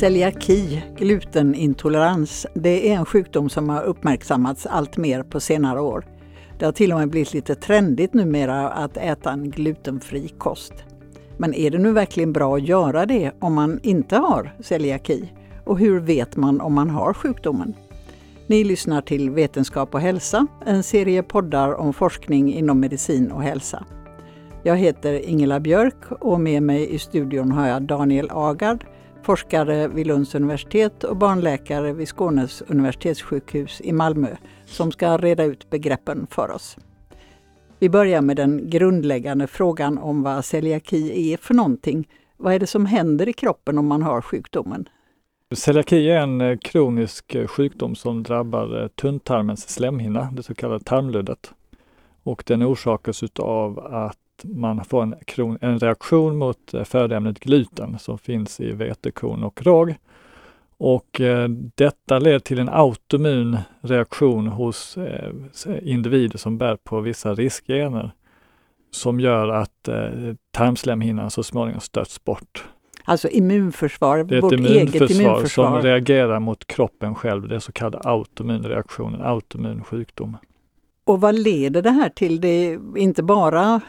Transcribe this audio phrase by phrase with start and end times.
[0.00, 6.04] Celiaki, glutenintolerans, det är en sjukdom som har uppmärksammats allt mer på senare år.
[6.58, 10.72] Det har till och med blivit lite trendigt numera att äta en glutenfri kost.
[11.36, 15.32] Men är det nu verkligen bra att göra det om man inte har celiaki?
[15.64, 17.74] Och hur vet man om man har sjukdomen?
[18.46, 23.84] Ni lyssnar till Vetenskap och hälsa, en serie poddar om forskning inom medicin och hälsa.
[24.62, 28.84] Jag heter Ingela Björk och med mig i studion har jag Daniel Agard,
[29.22, 35.70] forskare vid Lunds universitet och barnläkare vid Skånes universitetssjukhus i Malmö, som ska reda ut
[35.70, 36.76] begreppen för oss.
[37.78, 42.08] Vi börjar med den grundläggande frågan om vad celiaki är för någonting.
[42.36, 44.88] Vad är det som händer i kroppen om man har sjukdomen?
[45.54, 50.84] Celiaki är en eh, kronisk eh, sjukdom som drabbar eh, tunntarmens slemhinna, det så kallade
[50.84, 51.52] tarmluddet.
[52.22, 58.18] Och den orsakas av att man får en, kron, en reaktion mot födoämnet gluten som
[58.18, 59.94] finns i vetekorn och råg.
[60.78, 65.32] Och eh, detta leder till en autoimmun reaktion hos eh,
[65.82, 68.12] individer som bär på vissa riskgener
[68.90, 72.64] som gör att eh, tarmslemhinnan så småningom stöts bort.
[73.04, 77.58] Alltså immunförsvar, det är vårt immunförsvar eget immunförsvar som reagerar mot kroppen själv, det är
[77.58, 80.36] så kallade autoimmunreaktionen, autoimmun sjukdom.
[81.10, 82.40] Och vad leder det här till?
[82.40, 83.80] Det är inte bara,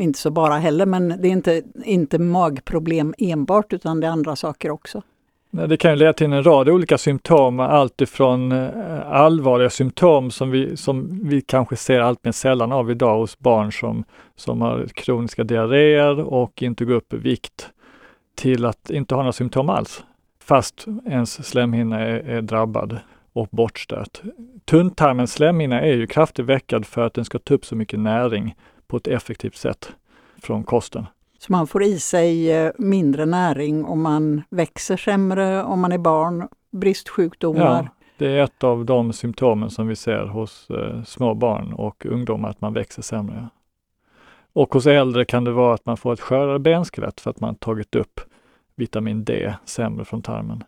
[0.00, 4.36] inte så bara heller, men det är inte, inte magproblem enbart utan det är andra
[4.36, 5.02] saker också.
[5.50, 10.76] Det kan leda till en rad olika symptom, allt ifrån eh, allvarliga symptom som vi,
[10.76, 14.04] som vi kanske ser allt mer sällan av idag hos barn som,
[14.36, 17.68] som har kroniska diarréer och inte går upp i vikt,
[18.34, 20.04] till att inte ha några symptom alls,
[20.42, 22.98] fast ens slemhinna är, är drabbad
[23.36, 24.20] och bortstört.
[24.64, 28.54] Tunntarmens slemhinna är ju kraftigt väckad för att den ska ta upp så mycket näring
[28.86, 29.92] på ett effektivt sätt
[30.42, 31.06] från kosten.
[31.38, 35.98] Så man får i sig eh, mindre näring om man växer sämre, om man är
[35.98, 37.60] barn, bristsjukdomar?
[37.60, 37.88] Ja,
[38.18, 42.50] det är ett av de symptomen som vi ser hos eh, små barn och ungdomar,
[42.50, 43.48] att man växer sämre.
[44.52, 47.54] Och hos äldre kan det vara att man får ett skörare benskelett för att man
[47.54, 48.20] tagit upp
[48.76, 50.64] vitamin D sämre från tarmen.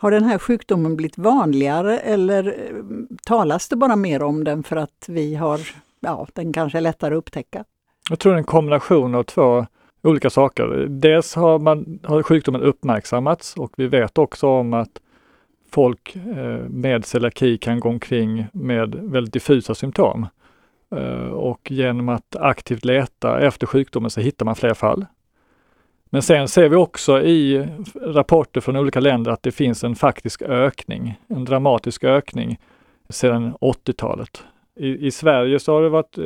[0.00, 2.82] Har den här sjukdomen blivit vanligare eller eh,
[3.26, 5.60] talas det bara mer om den för att vi har,
[6.00, 7.64] ja, den kanske är lättare att upptäcka?
[8.10, 9.66] Jag tror det är en kombination av två
[10.02, 10.86] olika saker.
[10.88, 15.00] Dels har, man, har sjukdomen uppmärksammats och vi vet också om att
[15.70, 20.26] folk eh, med celiaki kan gå omkring med väldigt diffusa symptom.
[20.96, 25.06] Eh, och genom att aktivt leta efter sjukdomen så hittar man fler fall.
[26.10, 27.68] Men sen ser vi också i
[28.02, 32.58] rapporter från olika länder att det finns en faktisk ökning, en dramatisk ökning
[33.08, 34.44] sedan 80-talet.
[34.76, 36.24] I, I, Sverige så har det varit eh,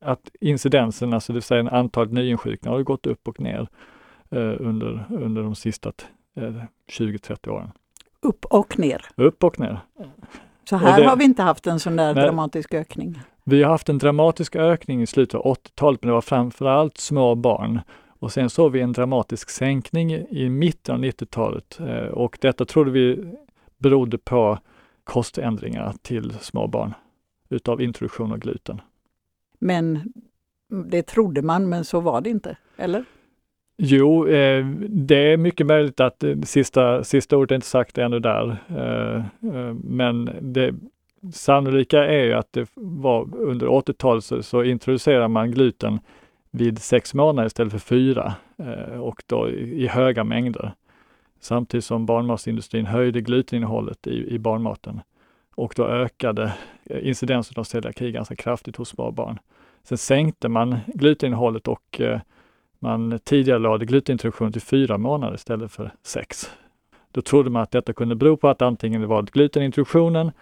[0.00, 3.68] att incidensen, alltså det vill säga antalet nyinsjuknade, har gått upp och ner
[4.30, 5.92] eh, under, under de sista
[6.36, 6.54] eh,
[6.98, 7.70] 20-30 åren.
[8.20, 9.06] Upp och ner?
[9.16, 9.80] Upp och ner.
[10.70, 13.20] Så här det, har vi inte haft en sån där nej, dramatisk ökning?
[13.44, 17.34] Vi har haft en dramatisk ökning i slutet av 80-talet, men det var framförallt små
[17.34, 17.80] barn.
[18.22, 22.90] Och sen såg vi en dramatisk sänkning i mitten av 90-talet eh, och detta trodde
[22.90, 23.24] vi
[23.78, 24.58] berodde på
[25.04, 26.94] koständringar till små barn
[27.48, 28.80] utav introduktion av gluten.
[29.58, 30.12] Men
[30.68, 33.04] det trodde man, men så var det inte, eller?
[33.76, 38.20] Jo, eh, det är mycket möjligt att det sista, sista ordet är inte sagt ännu
[38.20, 38.56] där.
[38.68, 39.16] Eh,
[39.54, 40.74] eh, men det
[41.32, 46.00] sannolika är ju att det var under 80-talet så, så introducerar man gluten
[46.52, 50.72] vid sex månader istället för fyra eh, och då i, höga mängder.
[51.40, 55.00] Samtidigt som barnmatsindustrin höjde gluteninnehållet i, i barnmaten
[55.54, 56.54] och då ökade
[56.84, 59.38] eh, incidensen av celiaki ganska kraftigt hos små barn.
[59.82, 62.20] Sen sänkte man gluteninnehållet och eh,
[62.78, 66.50] man tidigare lade glutenintroduktion till fyra månader istället för sex.
[67.12, 70.32] Då trodde man att detta kunde bero på att antingen det var glutenintroduktionen,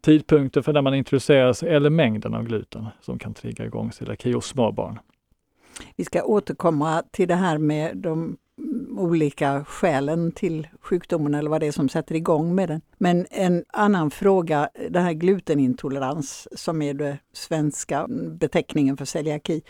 [0.00, 4.46] tidpunkten för när man introduceras eller mängden av gluten som kan trigga igång celiaki hos
[4.46, 4.98] små barn.
[6.00, 8.36] Vi ska återkomma till det här med de
[8.96, 12.80] olika skälen till sjukdomen eller vad det är som sätter igång med den.
[12.98, 18.06] Men en annan fråga, det här glutenintolerans som är den svenska
[18.40, 19.62] beteckningen för celiaki.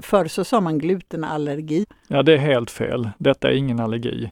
[0.00, 1.86] Förr så sa man glutenallergi.
[2.08, 3.10] Ja, det är helt fel.
[3.18, 4.30] Detta är ingen allergi.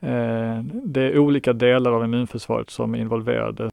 [0.00, 3.70] Eh, det är olika delar av immunförsvaret som är involverade,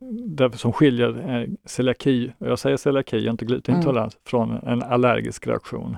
[0.54, 4.22] som skiljer eh, celiaki, jag säger celiaki, inte glutenintolerans, mm.
[4.26, 5.98] från en allergisk reaktion.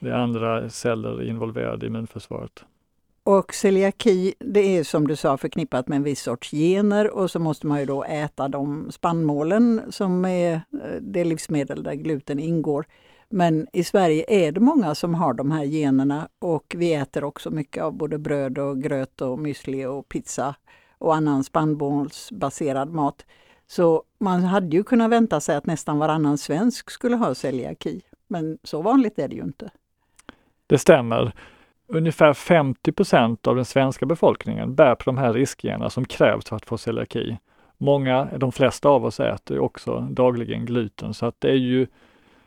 [0.00, 2.64] Det är andra celler involverade i immunförsvaret.
[3.24, 7.38] Och celiaki, det är som du sa förknippat med en viss sorts gener och så
[7.38, 10.60] måste man ju då äta de spannmålen som är eh,
[11.00, 12.86] det livsmedel där gluten ingår.
[13.30, 17.50] Men i Sverige är det många som har de här generna och vi äter också
[17.50, 20.54] mycket av både bröd och gröt och müsli och pizza
[20.98, 23.26] och annan spannmålsbaserad mat.
[23.66, 28.00] Så man hade ju kunnat vänta sig att nästan varannan svensk skulle ha celiaki.
[28.28, 29.70] Men så vanligt är det ju inte.
[30.68, 31.32] Det stämmer.
[31.86, 36.66] Ungefär 50% av den svenska befolkningen bär på de här riskgenerna som krävs för att
[36.66, 37.38] få celiaki.
[37.78, 41.86] Många, de flesta av oss äter också dagligen gluten så att det är ju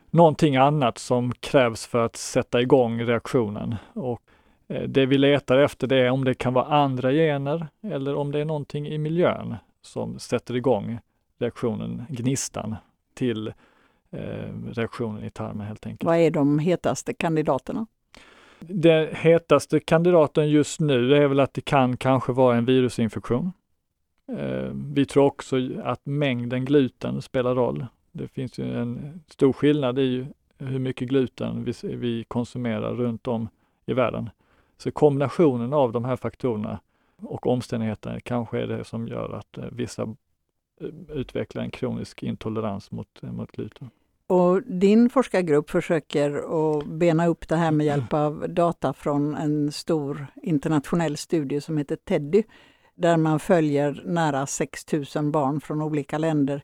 [0.10, 3.76] någonting annat som krävs för att sätta igång reaktionen.
[3.94, 4.22] Och
[4.68, 8.32] eh, det vi letar efter det är om det kan vara andra gener eller om
[8.32, 11.00] det är någonting i miljön som sätter igång
[11.40, 12.76] reaktionen, gnistan
[13.14, 13.48] till
[14.12, 16.04] eh, reaktionen i tarmen helt enkelt.
[16.04, 17.88] Vad är de hetaste kandidaterna?
[18.68, 23.52] Den hetaste kandidaten just nu är väl att det kan kanske vara en virusinfektion.
[24.28, 27.86] Eh, vi tror också att mängden gluten spelar roll.
[28.12, 30.26] Det finns ju en stor skillnad i
[30.58, 33.50] hur mycket gluten vi, konsumerar runt om
[33.86, 34.30] i världen.
[34.78, 36.80] Så kombinationen av de här faktorerna
[37.22, 40.02] och omständigheterna kanske är det som gör att eh, vissa
[40.82, 43.90] eh, utvecklar en kronisk intolerans mot, mot gluten.
[44.32, 46.30] Och din forskargrupp försöker
[46.78, 51.78] att bena upp det här med hjälp av data från en stor internationell studie som
[51.78, 52.44] heter TEDDY,
[52.96, 56.64] där man följer nära 6 000 barn från olika länder.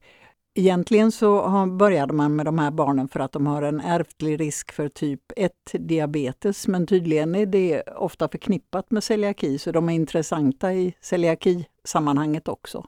[0.56, 4.72] Egentligen så började man med de här barnen för att de har en ärftlig risk
[4.72, 9.94] för typ 1 diabetes, men tydligen är det ofta förknippat med celiaki, så de är
[9.94, 12.86] intressanta i celiaki-sammanhanget också.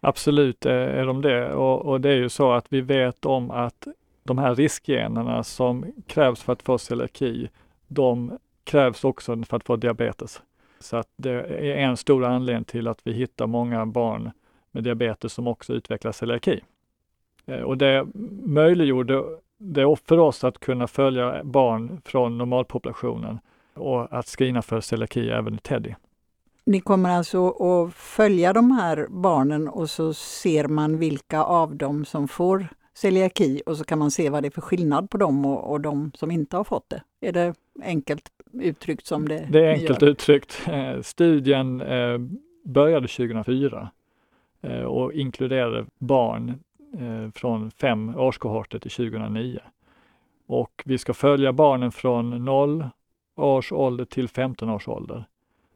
[0.00, 3.50] Absolut eh, är de det och, och, det är ju så att vi vet om
[3.50, 3.86] att
[4.24, 7.48] de här riskgenerna som krävs för att få celiaki,
[7.86, 10.42] de krävs också för att få diabetes.
[10.80, 14.30] Så att det är en stor anledning till att vi hittar många barn
[14.70, 16.60] med diabetes som också utvecklar celiaki.
[17.46, 18.06] Eh, och det
[18.44, 19.24] möjliggjorde
[19.58, 23.38] det för oss att kunna följa barn från normalpopulationen
[23.74, 25.94] och att screena för celiaki även i Teddy.
[26.66, 32.04] Ni kommer alltså att följa de här barnen och så ser man vilka av dem
[32.04, 35.44] som får celiaki och så kan man se vad det är för skillnad på dem
[35.46, 37.02] och, och de som inte har fått det.
[37.20, 40.08] Är det enkelt uttryckt som det Det är enkelt gör?
[40.08, 40.62] uttryckt.
[40.68, 42.18] Eh, studien eh,
[42.64, 43.90] började 2004
[44.62, 46.60] eh, och inkluderade barn
[47.34, 49.58] från fem årskohorter till 2009.
[50.46, 52.88] Och vi ska följa barnen från 0
[53.36, 55.24] års ålder till 15 års ålder.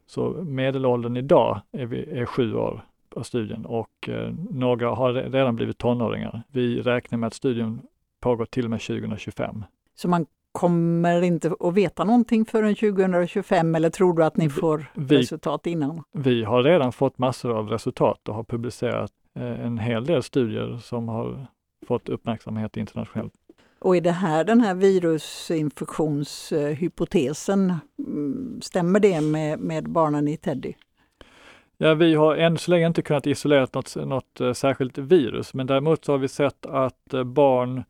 [0.05, 5.55] Så medelåldern idag är, vi, är sju år på studien och eh, några har redan
[5.55, 6.43] blivit tonåringar.
[6.51, 7.81] Vi räknar med att studien
[8.19, 9.63] pågår till och med 2025.
[9.95, 14.85] Så man kommer inte att veta någonting förrän 2025 eller tror du att ni får
[14.95, 16.03] vi, resultat innan?
[16.11, 20.77] Vi har redan fått massor av resultat och har publicerat eh, en hel del studier
[20.77, 21.47] som har
[21.87, 23.33] fått uppmärksamhet internationellt.
[23.79, 27.73] Och är det här den här virusinfektionshypotesen,
[28.07, 30.73] mm, stämmer det med, med barnen i Teddy?
[31.81, 35.67] Ja, vi har än så länge inte kunnat isolera något, något eh, särskilt virus, men
[35.67, 37.83] däremot så har vi sett att eh, barn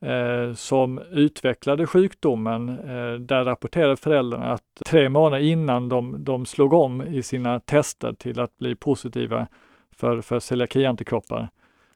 [0.00, 6.72] eh, som utvecklade sjukdomen, eh, där rapporterade föräldrarna att tre månader innan de, de slog
[6.72, 9.46] om i sina tester till att bli positiva
[9.90, 11.48] för, för celiakiantikroppar,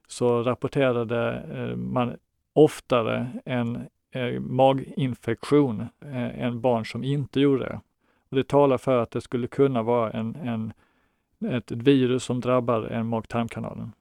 [0.09, 2.17] så rapporterade eh, man
[2.53, 7.81] oftare en eh, maginfektion eh, än barn som inte gjorde det.
[8.31, 10.73] Och det talar för att det skulle kunna vara en, en
[11.45, 13.93] ett virus som drabbar en mag-tarmkanalen.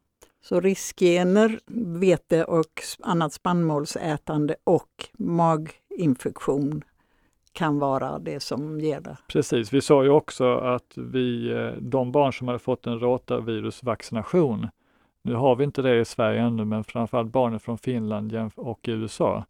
[0.41, 1.59] Så riskgener,
[1.99, 6.83] vete och annat spannmålsätande och maginfektion
[7.53, 9.17] kan vara det som ger det.
[9.27, 14.67] Precis, vi sa ju också att vi, eh, de barn som hade fått en rotavirusvaccination,
[15.21, 19.45] nu har vi inte det i Sverige ännu, men framförallt barnen från Finland och USA,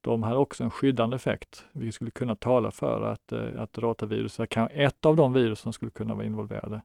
[0.00, 1.64] de har också en skyddande effekt.
[1.72, 5.72] Vi skulle kunna tala för att, eh, att rotavirus är ett av de virus som
[5.72, 6.80] skulle kunna vara involverade.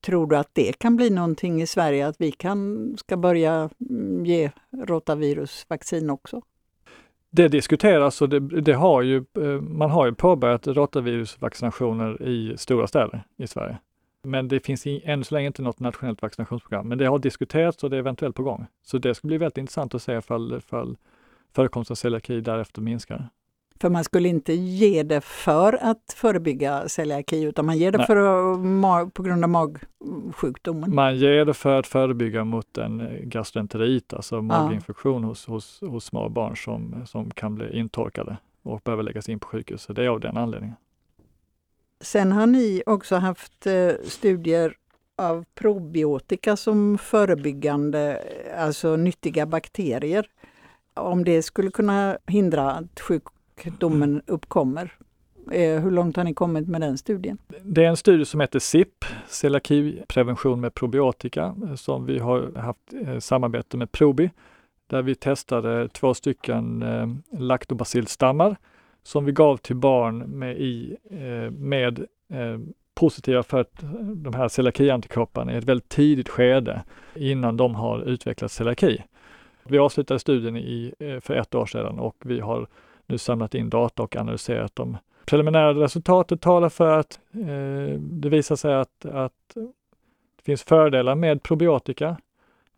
[0.00, 4.26] Tror du att det kan bli någonting i Sverige, att vi kan, ska börja mm,
[4.26, 6.42] ge rotavirusvaccin också?
[7.30, 12.86] Det diskuteras och det, det, har ju, eh, man har ju påbörjat rotavirusvaccinationer i stora
[12.86, 13.78] städer i Sverige.
[14.22, 16.88] Men det finns än så länge inte något nationellt vaccinationsprogram.
[16.88, 18.66] Men det har diskuterats och det är eventuellt på gång.
[18.82, 20.96] Så det ska bli väldigt intressant att se ifall, ifall
[21.54, 23.28] förekomsten av celiaki därefter minskar.
[23.80, 28.16] För man skulle inte ge det för att förebygga celiaki utan man ger det för
[28.16, 30.94] att, på grund av magsjukdomen.
[30.94, 35.28] Man ger det för att förebygga mot en gastroenterit, alltså maginfektion ja.
[35.28, 39.46] hos, hos, hos små barn som, som kan bli intorkade och behöver läggas in på
[39.48, 39.82] sjukhus.
[39.82, 40.76] Så det är av den anledningen.
[42.00, 44.74] Sen har ni också haft eh, studier
[45.18, 48.22] av probiotika som förebyggande,
[48.58, 50.26] alltså nyttiga bakterier.
[50.94, 53.22] Om det skulle kunna hindra att sjuk
[53.64, 54.92] domen uppkommer.
[55.52, 57.38] Eh, hur långt har ni kommit med den studien?
[57.62, 63.18] Det är en studie som heter SIP, celiakiprevention med probiotika, som vi har haft eh,
[63.18, 64.30] samarbete med Probi,
[64.86, 68.56] där vi testade två stycken eh, laktobacillstammar
[69.02, 70.96] som vi gav till barn med, i,
[71.50, 72.06] med
[72.94, 73.66] positiva för
[74.14, 76.82] de här celiakiantikropparna i ett väldigt tidigt skede
[77.14, 79.02] innan de har utvecklat celiaki.
[79.64, 82.66] Vi avslutade studien i, för ett år sedan och vi har
[83.06, 84.96] nu samlat in data och analyserat dem.
[85.26, 89.54] Preliminära resultatet talar för att eh, det visar sig att, att
[90.36, 92.16] det finns fördelar med probiotika.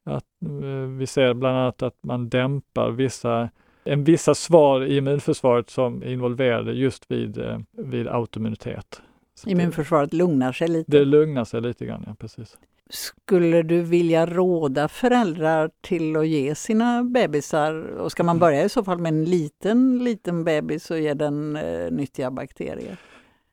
[0.05, 3.49] Att, eh, vi ser bland annat att man dämpar vissa
[3.85, 9.03] en vissa svar i immunförsvaret som är involverade just vid, eh, vid autoimmunitet.
[9.47, 10.91] Immunförsvaret lugnar sig lite?
[10.91, 12.59] Det lugnar sig lite grann, ja precis.
[12.91, 18.41] Skulle du vilja råda föräldrar till att ge sina bebisar, och ska man mm.
[18.41, 22.97] börja i så fall med en liten, liten bebis och ge den eh, nyttiga bakterier?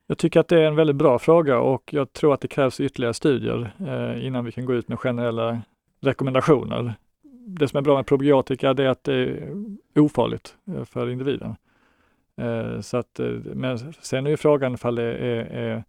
[0.08, 2.80] Jag tycker att det är en väldigt bra fråga och jag tror att det krävs
[2.80, 5.62] ytterligare studier eh, innan vi kan gå ut med generella
[6.02, 6.94] rekommendationer.
[7.48, 9.54] Det som är bra med probiotika är att det är
[9.96, 11.56] ofarligt eh, för individen.
[12.42, 15.84] Eh, så att, eh, men sen är ju frågan ifall det är, är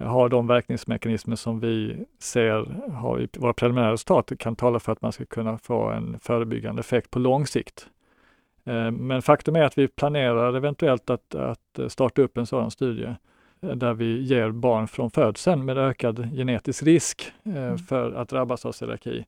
[0.00, 5.02] har de verkningsmekanismer som vi ser har i våra preliminära resultat kan tala för att
[5.02, 7.86] man ska kunna få en förebyggande effekt på lång sikt.
[8.64, 13.14] Eh, men faktum är att vi planerar eventuellt att, att starta upp en sådan studie
[13.60, 17.78] där vi ger barn från födseln med ökad genetisk risk mm.
[17.78, 19.24] för att drabbas av celiaki.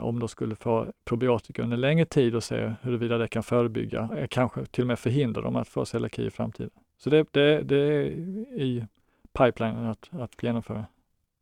[0.00, 4.64] Om de skulle få probiotika under längre tid och se huruvida det kan förebygga, kanske
[4.64, 6.70] till och med förhindra dem att få celiaki i framtiden.
[6.98, 8.02] Så det, det, det är
[8.60, 8.84] i
[9.38, 10.84] pipelinen att, att genomföra.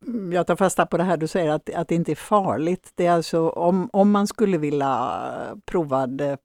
[0.07, 2.92] Mm, jag tar fasta på det här du säger att, att det inte är farligt.
[2.95, 5.21] Det är alltså om, om man skulle vilja
[5.64, 6.38] prova det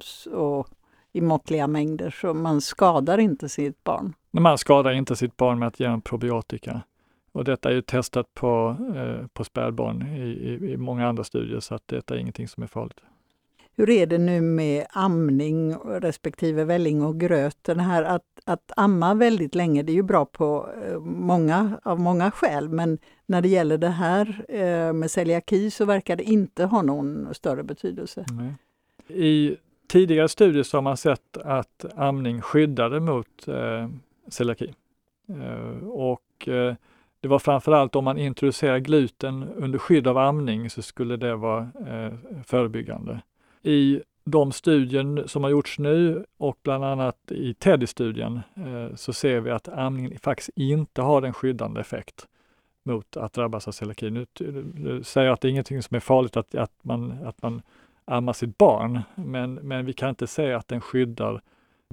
[0.00, 0.66] så,
[1.12, 4.14] i måttliga mängder så man skadar inte sitt barn.
[4.30, 6.82] Man skadar inte sitt barn med att ge en probiotika.
[7.32, 11.60] Och detta är ju testat på, eh, på spädbarn i, i, i många andra studier
[11.60, 13.00] så att detta är ingenting som är farligt.
[13.76, 17.58] Hur är det nu med amning respektive välling och gröt?
[17.62, 22.00] Den här att, att amma väldigt länge, det är ju bra på eh, många, av
[22.00, 26.64] många skäl, men när det gäller det här eh, med celiaki så verkar det inte
[26.64, 28.24] ha någon större betydelse.
[28.30, 28.54] Nej.
[29.18, 29.56] I
[29.88, 33.88] tidigare studier så har man sett att amning skyddade mot eh,
[34.28, 34.74] celiaki.
[35.28, 36.74] Eh, och eh,
[37.20, 41.70] det var framförallt om man introducerar gluten under skydd av amning så skulle det vara
[41.88, 42.12] eh,
[42.44, 43.20] förebyggande.
[43.62, 49.40] I de studier som har gjorts nu och bland annat i TEDDY-studien eh, så ser
[49.40, 52.26] vi att amningen faktiskt inte har en skyddande effekt
[52.84, 54.10] mot att drabbas av celiaki.
[54.10, 54.26] Nu,
[54.74, 57.62] nu säger jag att det är ingenting som är farligt att, att, man, att man
[58.04, 61.42] ammar sitt barn, men, men vi kan inte säga att den skyddar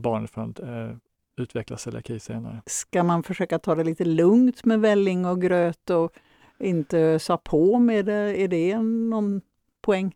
[0.01, 0.91] barnet från att eh,
[1.37, 2.61] utveckla celiaki senare.
[2.65, 6.11] Ska man försöka ta det lite lugnt med välling och gröt och
[6.59, 8.41] inte ösa på med det?
[8.41, 9.41] Är det någon
[9.81, 10.15] poäng?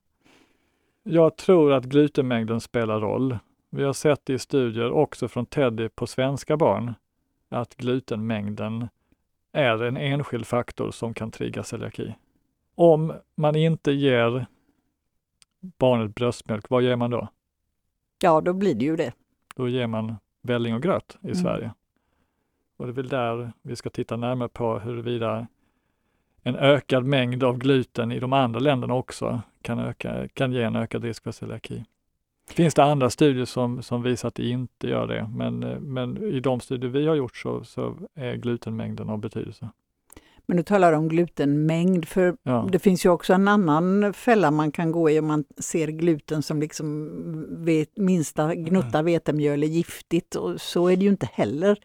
[1.04, 3.38] Jag tror att glutenmängden spelar roll.
[3.70, 6.94] Vi har sett i studier också från Teddy på svenska barn
[7.50, 8.88] att glutenmängden
[9.52, 12.16] är en enskild faktor som kan trigga celiaki.
[12.76, 14.46] Om man inte ger
[15.60, 17.28] barnet bröstmjölk, vad ger man då?
[18.22, 19.14] Ja, då blir det ju det.
[19.56, 21.36] Då ger man välling och gröt i mm.
[21.36, 21.74] Sverige.
[22.78, 25.48] Och det är väl där vi ska titta närmare på huruvida
[26.44, 30.76] en ökad mängd av gluten i de andra länderna också kan, öka, kan ge en
[30.76, 31.86] ökad risk för celiaki.
[32.50, 35.60] Finns det andra studier som, som visar att det inte gör det, men,
[35.94, 39.70] men i de studier vi har gjort så, så är glutenmängden av betydelse.
[40.46, 42.70] Men du talar om glutenmängd, för ja.
[42.72, 46.44] det finns ju också en annan fälla man kan gå i om man ser gluten
[46.44, 51.80] som liksom vet, minsta gnutta vetemjöl är giftigt och så är det ju inte heller.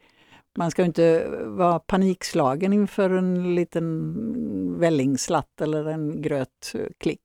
[0.57, 7.23] Man ska inte vara panikslagen inför en liten vällingslatt eller en grötklick.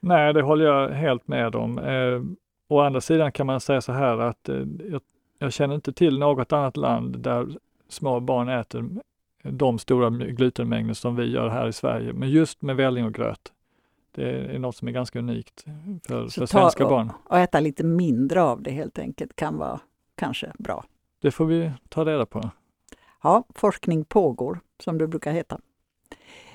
[0.00, 1.78] Nej, det håller jag helt med om.
[1.78, 2.22] Eh,
[2.68, 5.00] å andra sidan kan man säga så här att eh, jag,
[5.38, 7.48] jag, känner inte till något annat land där
[7.88, 8.88] små barn äter
[9.42, 12.12] de stora glutenmängder som vi gör här i Sverige.
[12.12, 13.52] Men just med välling och gröt,
[14.14, 15.64] det är något som är ganska unikt
[16.06, 17.12] för, för svenska och, barn.
[17.24, 19.80] Och äta lite mindre av det helt enkelt kan vara
[20.14, 20.84] kanske bra.
[21.20, 22.50] Det får vi ta reda på.
[23.22, 25.60] Ja, forskning pågår, som det brukar heta.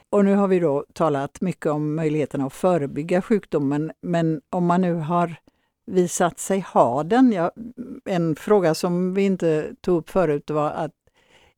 [0.09, 4.81] Och nu har vi då talat mycket om möjligheterna att förebygga sjukdomen, men om man
[4.81, 5.35] nu har
[5.85, 7.31] visat sig ha den.
[7.31, 7.51] Ja,
[8.05, 10.91] en fråga som vi inte tog upp förut var att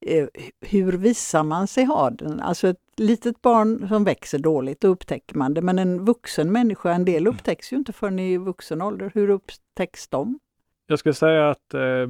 [0.01, 0.27] eh,
[0.61, 2.39] hur visar man sig ha den?
[2.39, 5.61] Alltså ett litet barn som växer dåligt, då upptäcker man det.
[5.61, 9.11] Men en vuxen människa, en del upptäcks ju inte förrän i vuxen ålder.
[9.13, 10.39] Hur upptäcks de?
[10.87, 12.07] Jag skulle säga att eh,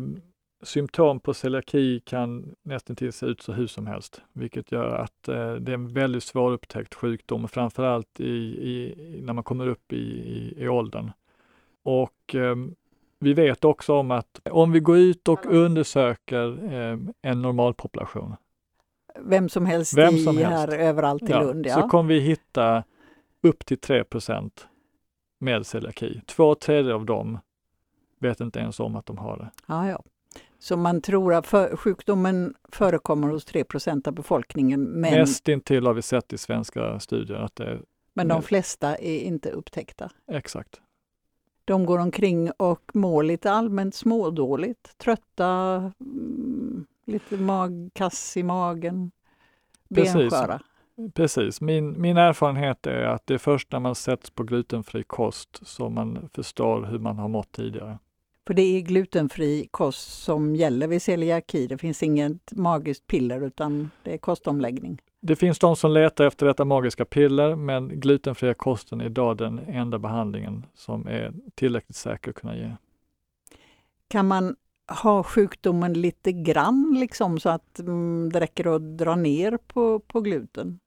[0.63, 5.27] symptom på celiaki kan nästan till se ut så hur som helst, vilket gör att
[5.27, 8.33] eh, det är en väldigt svårupptäckt sjukdom, framförallt i,
[8.69, 11.11] i, när man kommer upp i, i, i åldern.
[11.83, 12.55] Och eh,
[13.19, 18.35] vi vet också om att om vi går ut och undersöker eh, en normalpopulation,
[19.19, 20.51] vem som helst Vem som helst.
[20.51, 21.81] här överallt i ja, Lund, ja.
[21.81, 22.83] så kommer vi hitta
[23.41, 24.51] upp till 3%
[25.39, 26.21] med celiaki.
[26.25, 27.39] Två tredjedelar av dem
[28.19, 29.51] vet inte ens om att de har det.
[29.67, 30.03] Ja, ja.
[30.59, 34.83] Så man tror att för, sjukdomen förekommer hos 3% av befolkningen.
[34.83, 35.13] Men...
[35.13, 37.79] Nästintill har vi sett i svenska studier att det
[38.13, 40.09] Men de flesta är inte upptäckta?
[40.31, 40.81] Exakt.
[41.65, 49.11] De går omkring och mår lite allmänt smådåligt, trötta, mm, lite magkass i magen,
[49.89, 50.61] bensköra.
[51.13, 51.61] Precis.
[51.61, 55.93] Min, min erfarenhet är att det är först när man sätts på glutenfri kost som
[55.93, 57.97] man förstår hur man har mått tidigare.
[58.47, 61.67] För det är glutenfri kost som gäller vid celiaki.
[61.67, 65.01] Det finns inget magiskt piller utan det är kostomläggning.
[65.21, 69.59] Det finns de som letar efter detta magiska piller, men glutenfria kosten är idag den
[69.59, 72.71] enda behandlingen som är tillräckligt säker att kunna ge.
[74.07, 74.55] Kan man
[75.01, 80.21] ha sjukdomen lite grann liksom så att mm, det räcker att dra ner på, på
[80.21, 80.79] gluten?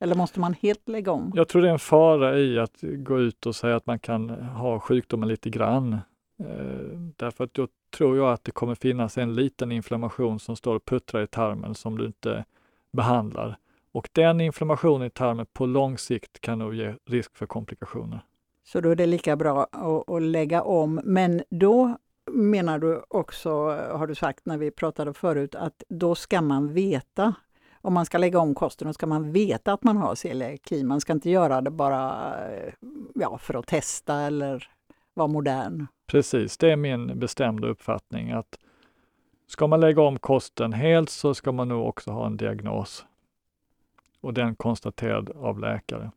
[0.00, 1.32] Eller måste man helt lägga om?
[1.34, 4.30] Jag tror det är en fara i att gå ut och säga att man kan
[4.30, 5.98] ha sjukdomen lite grann.
[6.40, 10.74] Eh, därför att då tror jag att det kommer finnas en liten inflammation som står
[10.76, 12.44] och puttrar i tarmen som du inte
[12.92, 13.58] behandlar.
[13.92, 18.24] Och den inflammationen i tarmen på lång sikt kan nog ge risk för komplikationer.
[18.64, 21.00] Så då är det lika bra att, att lägga om.
[21.04, 21.96] Men då
[22.30, 27.34] menar du också, har du sagt när vi pratade förut, att då ska man veta
[27.82, 30.84] om man ska lägga om kosten, då ska man veta att man har celiaki.
[30.84, 32.34] Man ska inte göra det bara
[33.14, 34.68] ja, för att testa eller
[35.14, 35.86] vara modern.
[36.10, 38.58] Precis, det är min bestämda uppfattning att
[39.46, 43.04] ska man lägga om kosten helt så ska man nog också ha en diagnos.
[44.20, 46.10] Och den konstaterad av läkare.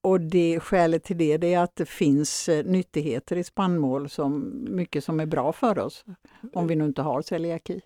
[0.00, 4.52] Och det, skälet till det, det är att det finns eh, nyttigheter i spannmål, som
[4.68, 6.04] mycket som är bra för oss,
[6.52, 7.80] om vi nu inte har celiaki.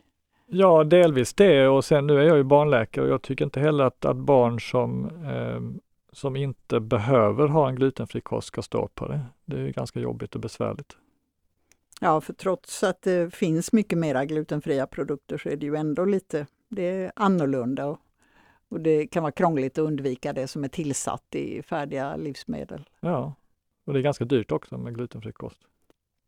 [0.46, 3.84] Ja, delvis det och sen nu är jag ju barnläkare och jag tycker inte heller
[3.84, 5.60] att, att barn som, eh,
[6.12, 9.20] som inte behöver ha en glutenfri kost ska stå på det.
[9.44, 10.96] Det är ganska jobbigt och besvärligt.
[12.00, 16.04] Ja, för trots att det finns mycket mera glutenfria produkter så är det ju ändå
[16.04, 17.98] lite det är annorlunda och,
[18.68, 22.88] och det kan vara krångligt att undvika det som är tillsatt i färdiga livsmedel.
[23.00, 23.34] Ja,
[23.84, 25.58] och det är ganska dyrt också med glutenfri kost.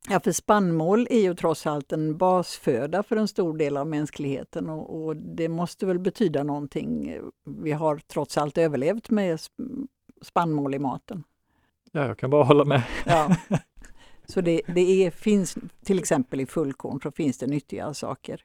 [0.08, 4.70] Ja, för spannmål är ju trots allt en basföda för en stor del av mänskligheten
[4.70, 7.18] och, och, det måste väl betyda någonting.
[7.44, 9.40] Vi har trots allt överlevt med
[10.22, 11.24] spannmål i maten.
[11.92, 12.82] Ja, jag kan bara hålla med.
[13.06, 13.36] Ja.
[14.26, 18.44] Så det, det är, finns till exempel i fullkorn så finns det nyttiga saker.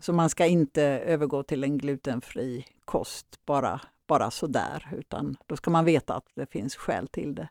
[0.00, 5.70] Så man ska inte övergå till en glutenfri kost bara, bara sådär, utan då ska
[5.70, 7.48] man veta att det finns skäl till det.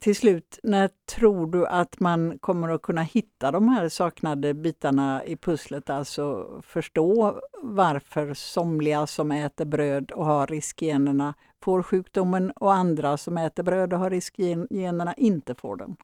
[0.00, 5.24] Till slut, när tror du att man kommer att kunna hitta de här saknade bitarna
[5.24, 12.74] i pusslet, alltså förstå varför somliga som äter bröd och har riskgenerna får sjukdomen och
[12.74, 15.96] andra som äter bröd och har riskgenerna inte får den?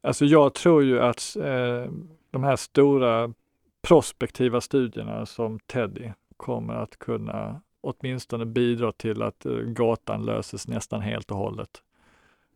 [0.00, 1.92] Alltså jag tror ju att eh,
[2.30, 3.34] de här stora
[3.82, 11.00] prospektiva studierna som Teddy kommer att kunna åtminstone bidra till att eh, gatan löses nästan
[11.00, 11.82] helt och hållet.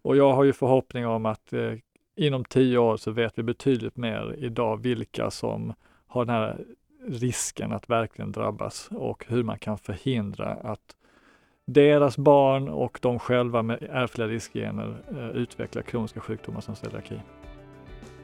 [0.03, 1.73] Och jag har ju förhoppning om att eh,
[2.17, 5.75] inom tio år så vet vi betydligt mer idag vilka som
[6.07, 6.65] har den här
[7.07, 10.97] risken att verkligen drabbas och hur man kan förhindra att
[11.67, 17.21] deras barn och de själva med ärftliga riskgener eh, utvecklar kroniska sjukdomar som celiaki.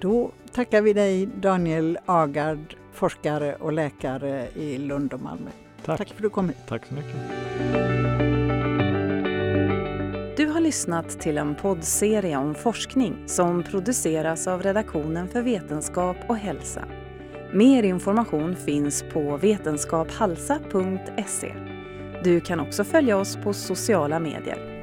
[0.01, 5.51] Då tackar vi dig Daniel Agard, forskare och läkare i Lund och Malmö.
[5.85, 6.59] Tack, Tack för att du kom hit.
[6.69, 7.98] Tack så mycket.
[10.69, 16.85] Lyssnat till en poddserie om forskning som produceras av redaktionen för vetenskap och hälsa.
[17.53, 21.55] Mer information finns på vetenskaphalsa.se.
[22.25, 24.78] Du kan också följa oss på sociala medier.